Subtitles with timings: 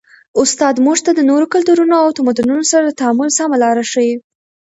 [0.41, 4.15] استاد موږ ته د نورو کلتورونو او تمدنونو سره د تعامل سمه لاره ښيي.